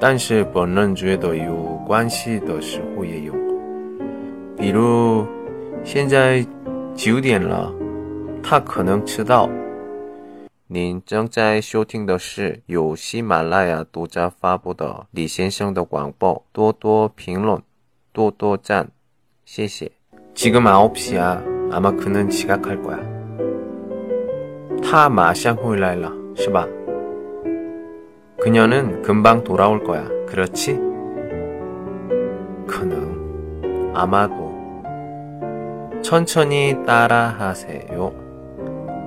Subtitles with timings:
[0.00, 1.54] 但是本人觉得有
[1.86, 3.36] 关系的时候也用。
[4.56, 5.26] 比如
[5.84, 6.44] 现在
[6.94, 7.72] 九点了，
[8.42, 9.48] 他可能迟到。
[10.66, 17.62] 您正在收听的是由喜马拉雅独家发布的李先生的广播，多多评论，
[18.12, 18.88] 多多赞，
[19.44, 19.90] 谢谢。
[20.34, 21.54] 지금 9시야.
[21.70, 22.98] 아마 그는 지각할 거야.
[24.82, 26.66] 他马上回来了,是吧?
[28.41, 30.07] 그녀는 금방 돌아올 거야.
[30.27, 30.73] 그렇지?
[32.67, 33.91] 그능.
[33.93, 34.49] 아마도.
[36.01, 38.13] 천천히 따라하세요.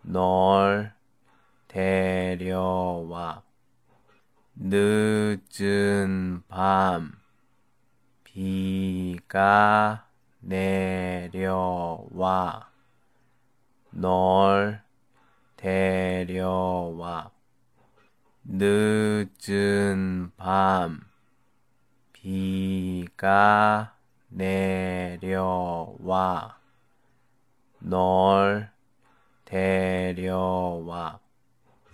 [0.00, 0.94] 널
[1.68, 3.42] 데려와.
[4.56, 7.12] 늦은 밤
[8.24, 10.08] 비가
[10.40, 11.90] 내려와.
[13.90, 14.82] 널
[15.56, 16.93] 데려와
[18.46, 21.00] 늦은 밤
[22.12, 23.94] 비가
[24.28, 25.86] 내려와.
[27.80, 28.70] 널
[29.46, 31.18] 데려와.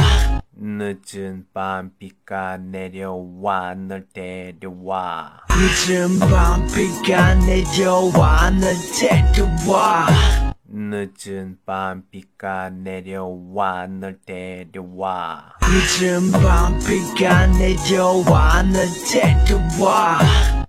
[0.58, 3.76] 늦은 밤 비가 내려와.
[3.76, 5.42] 널 데려와.
[5.50, 8.50] 늦은 밤 비가 내려와.
[8.50, 10.45] 널 데려와
[10.88, 15.54] 늦은 밤 비가 내려와 널 데려와.
[15.62, 20.20] 늦은 밤 비가 내려와 널 데려와.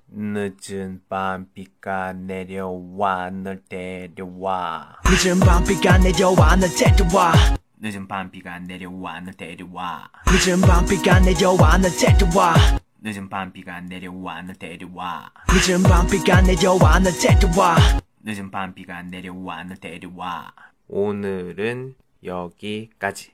[0.08, 4.96] 늦은 밤 비가 내려와 널 데려와.
[5.04, 7.56] 늦은 밤 비가 내려와 널 데려와.
[7.78, 10.10] 늦은 밤 비가 내려와 널 데려와.
[10.32, 12.54] 늦은 밤 비가 내려와 널 데려와.
[13.02, 15.30] 늦은 밤 비가 내려와 널 데려와.
[15.50, 17.76] 늦은 밤 비가 내려와 널 데려와
[18.28, 20.52] 늦은 밤 비가 내려와 널 데려와
[20.88, 21.94] 오늘은
[22.24, 23.30] 여기까지